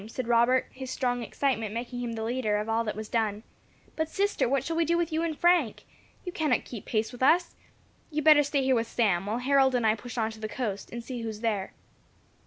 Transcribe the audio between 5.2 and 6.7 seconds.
and Frank? You cannot